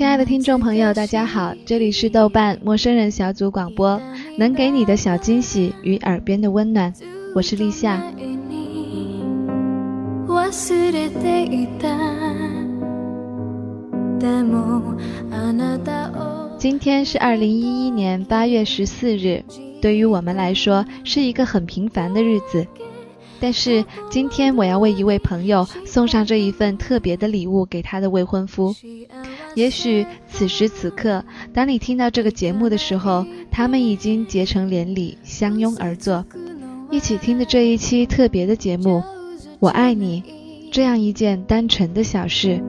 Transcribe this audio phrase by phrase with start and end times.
[0.00, 4.00] 亲爱的听众朋友，大家好，这里是豆瓣陌生人小组广播，
[4.38, 6.90] 能给你的小惊喜与耳边的温暖，
[7.34, 8.02] 我是立夏。
[16.56, 19.44] 今天是二零一一年八月十四日，
[19.82, 22.66] 对于我们来说是一个很平凡的日子。
[23.38, 28.74] 但是今天我要为一位朋友送上这一份特别的礼物给他的未婚夫。
[29.54, 36.24] 也许此时此刻，当你听到这个节目的时候，他们已经结成连理，相拥而坐，
[36.90, 39.02] 一起听的这一期特别的节目。
[39.58, 40.22] 我爱你，
[40.72, 42.62] 这样一件单纯的小事。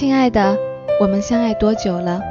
[0.00, 0.58] 亲爱的，
[0.98, 2.22] 我们相爱多久了？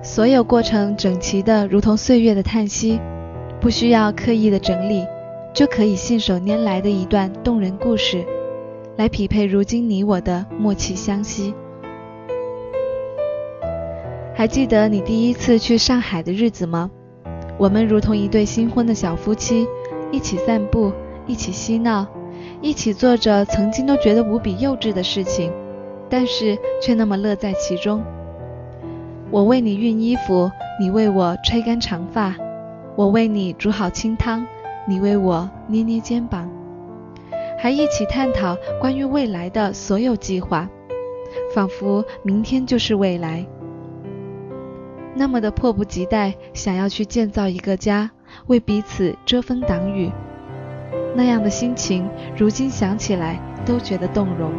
[0.00, 3.00] 所有过程整齐的，如同岁月的叹息，
[3.60, 5.04] 不需要刻意的整理，
[5.52, 8.24] 就可以信手拈来的一段动人故事，
[8.96, 11.52] 来匹配如今你我的默契相惜。
[14.32, 16.88] 还记得你第一次去上海的日子吗？
[17.58, 19.66] 我们如同一对新婚的小夫妻，
[20.12, 20.92] 一起散步，
[21.26, 22.06] 一起嬉闹，
[22.62, 25.50] 一起做着曾经都觉得无比幼稚的事情。
[26.10, 28.02] 但是却那么乐在其中。
[29.30, 30.50] 我为你熨衣服，
[30.80, 32.34] 你为我吹干长发；
[32.96, 34.44] 我为你煮好清汤，
[34.88, 36.50] 你为我捏捏肩膀，
[37.56, 40.68] 还一起探讨关于未来的所有计划，
[41.54, 43.46] 仿佛明天就是未来，
[45.14, 48.10] 那么的迫不及待想要去建造一个家，
[48.48, 50.10] 为彼此遮风挡雨。
[51.14, 54.50] 那样的心情，如今想起来都觉得动容。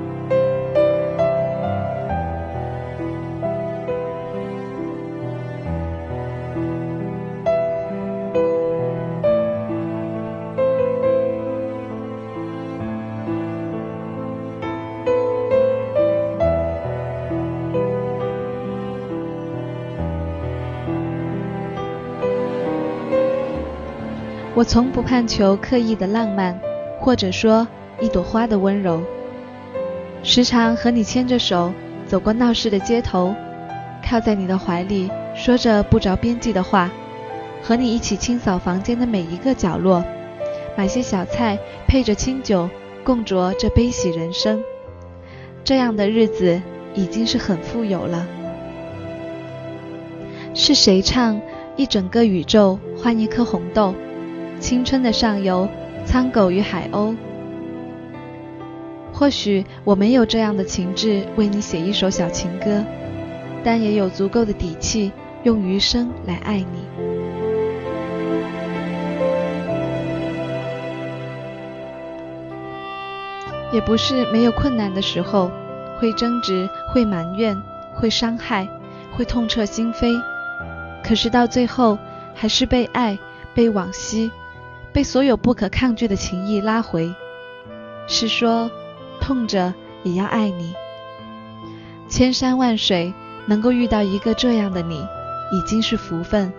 [24.61, 26.55] 我从不盼求刻意的浪漫，
[26.99, 27.67] 或者说
[27.99, 29.01] 一朵花的温柔。
[30.21, 31.73] 时常和你牵着手
[32.05, 33.33] 走过闹市的街头，
[34.07, 36.91] 靠在你的怀里，说着不着边际的话，
[37.63, 40.05] 和你一起清扫房间的每一个角落，
[40.77, 41.57] 买些小菜
[41.87, 42.69] 配着清酒，
[43.03, 44.63] 共酌这悲喜人生。
[45.63, 46.61] 这样的日子
[46.93, 48.27] 已经是很富有了。
[50.53, 51.41] 是谁唱
[51.75, 53.95] 一整个宇宙换一颗红豆？
[54.61, 55.67] 青春的上游，
[56.05, 57.15] 苍狗与海鸥。
[59.11, 62.85] 或许我没有这样的情致为你写一首小情歌，
[63.63, 65.11] 但也有足够的底气
[65.43, 66.85] 用余生来爱你。
[73.73, 75.49] 也不是没有困难的时候，
[75.99, 77.59] 会争执，会埋怨，
[77.95, 78.67] 会伤害，
[79.17, 80.21] 会痛彻心扉。
[81.03, 81.97] 可是到最后，
[82.35, 83.17] 还是被爱，
[83.55, 84.29] 被往昔。
[84.93, 87.13] 被所有不可抗拒的情谊拉回，
[88.07, 88.69] 是说
[89.19, 89.73] 痛着
[90.03, 90.73] 也要爱你。
[92.09, 93.13] 千山万水
[93.45, 95.05] 能够遇到一个这样的你，
[95.51, 96.51] 已经是福分。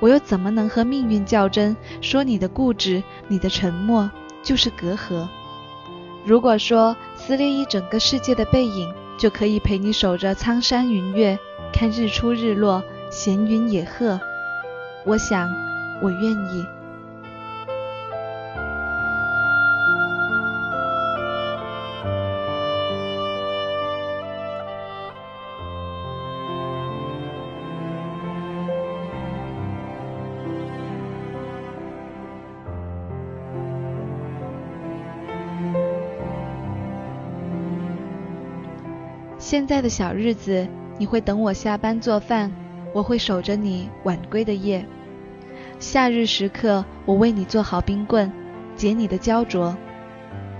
[0.00, 1.76] 我又怎么能和命运较真？
[2.00, 4.10] 说你的固执，你的沉默
[4.42, 5.26] 就是隔阂。
[6.26, 11.38] 如果说撕裂一整个世界的背影，就可以陪你守着苍山云月，
[11.72, 14.20] 看日出日落，闲云野鹤，
[15.06, 15.48] 我想
[16.02, 16.66] 我愿意。
[39.52, 40.66] 现在的小日子，
[40.96, 42.50] 你会等我下班做饭，
[42.94, 44.82] 我会守着你晚归的夜。
[45.78, 48.32] 夏日时刻，我为你做好冰棍，
[48.76, 49.76] 解你的焦灼；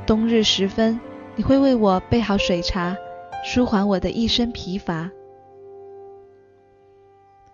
[0.06, 1.00] 冬日时分，
[1.36, 2.94] 你会为我备好水茶，
[3.42, 5.10] 舒缓我的一身疲乏。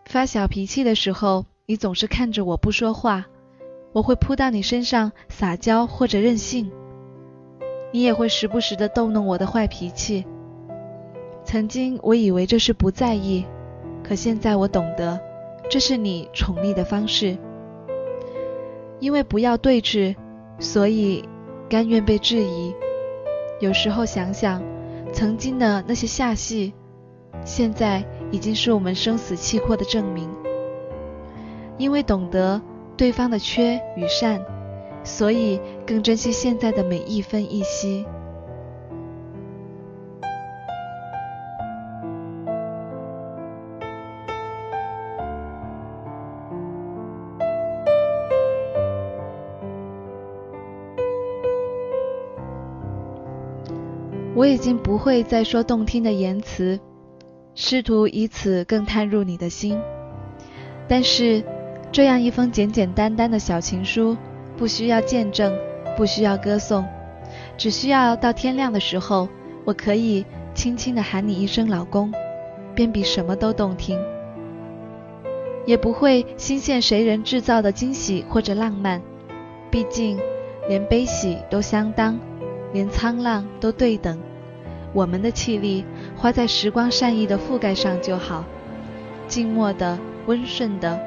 [0.07, 3.27] 发小脾气的时候，你总是看着我不说话，
[3.93, 6.69] 我会扑到你身上撒娇或者任性。
[7.93, 10.27] 你也会时不时的逗弄我的坏脾气。
[11.49, 13.43] 曾经我以为这是不在意，
[14.05, 15.19] 可现在我懂得，
[15.71, 17.39] 这是你宠溺的方式。
[19.01, 20.15] 因为不要对峙，
[20.59, 21.27] 所以
[21.67, 22.75] 甘愿被质疑。
[23.61, 24.63] 有时候想想，
[25.11, 26.75] 曾经的那些下戏，
[27.47, 28.05] 现在。
[28.31, 30.29] 已经是我们生死契阔的证明。
[31.79, 32.61] 因为懂得
[32.95, 34.45] 对方的缺与善，
[35.03, 38.05] 所以更珍惜现在的每一分一息。
[54.39, 56.79] 我已经不会再说动听的言辞。
[57.57, 59.77] 试图以此更探入你的心，
[60.87, 61.43] 但是
[61.91, 64.17] 这样一封简简单单的小情书，
[64.57, 65.53] 不需要见证，
[65.97, 66.87] 不需要歌颂，
[67.57, 69.29] 只需要到天亮的时候，
[69.65, 70.25] 我可以
[70.55, 72.13] 轻轻地喊你一声老公，
[72.77, 73.99] 便比什么都动听。
[75.67, 79.03] 也不会新献谁人制造的惊喜或者浪漫，
[79.69, 80.17] 毕竟
[80.69, 82.17] 连悲喜都相当，
[82.73, 84.17] 连沧浪都对等。
[84.93, 85.85] 我们的气力
[86.17, 88.45] 花在时光善意的覆盖上就好，
[89.27, 90.99] 静默的、温顺的、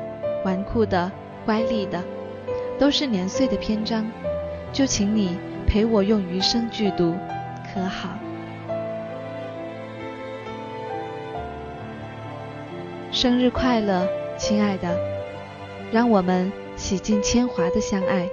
[0.44, 1.12] 纨绔的、
[1.45, 2.04] 乖戾的，
[2.78, 4.06] 都是年岁的篇章，
[4.72, 5.38] 就请你
[5.68, 7.16] 陪我用余生剧读，
[7.74, 8.10] 可好？
[13.12, 14.07] 生日快乐，
[14.38, 14.98] 亲爱的，
[15.92, 18.30] 让我们洗尽铅华的相爱。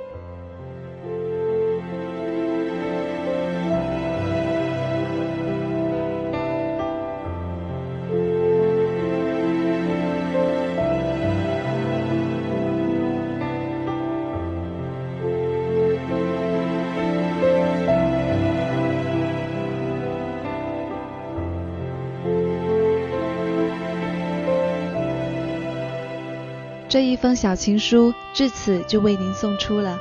[26.88, 29.98] 这一封小情书至此就为您送出了，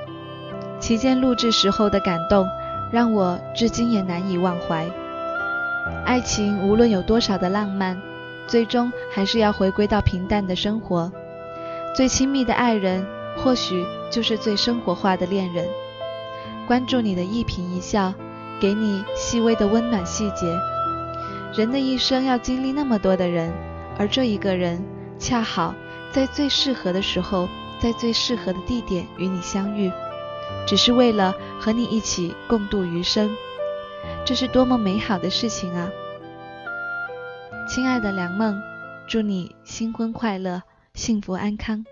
[0.79, 2.47] 期间录制时候的感动
[2.93, 4.87] 让我至今也难以忘怀。
[6.05, 8.01] 爱情无论有多少的浪漫，
[8.47, 11.11] 最终还是要回归到平淡的生活。
[11.93, 13.05] 最亲密的爱人，
[13.35, 15.67] 或许就是最生活化的恋人。
[16.67, 18.13] 关注你的一颦一笑，
[18.61, 20.57] 给你细微的温暖细节。
[21.53, 23.51] 人的一生要经历那么多的人，
[23.97, 24.81] 而这一个人
[25.19, 25.75] 恰好。
[26.17, 27.47] 在最适合的时候，
[27.79, 29.91] 在最适合的地点与你相遇，
[30.65, 33.29] 只是为了和你一起共度余生，
[34.25, 35.87] 这是多么美好的事情啊！
[37.69, 38.59] 亲爱的梁梦，
[39.07, 40.63] 祝你新婚快乐，
[40.95, 41.85] 幸福安康。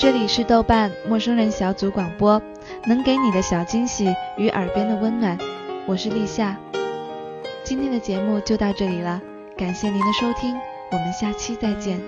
[0.00, 2.40] 这里是豆瓣陌生人小组广播，
[2.86, 4.06] 能给你的小惊喜
[4.38, 5.36] 与耳边的温暖，
[5.84, 6.56] 我是立夏。
[7.62, 9.20] 今天的节目就到这里了，
[9.58, 10.56] 感谢您的收听，
[10.90, 12.00] 我们下期再见。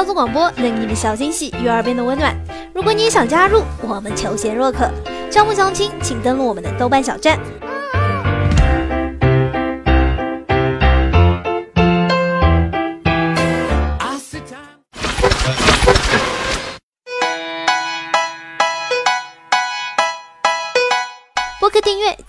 [0.00, 2.34] 小组广播，能给你的小惊喜与耳边的温暖。
[2.74, 4.90] 如果你也想加入，我们求贤若渴。
[5.30, 7.38] 招募相亲，请登录我们的豆瓣小站。